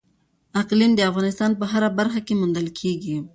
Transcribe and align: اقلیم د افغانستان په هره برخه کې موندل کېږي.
اقلیم 0.61 0.91
د 0.95 0.99
افغانستان 1.09 1.51
په 1.59 1.65
هره 1.71 1.89
برخه 1.99 2.19
کې 2.25 2.33
موندل 2.39 2.67
کېږي. 2.79 3.17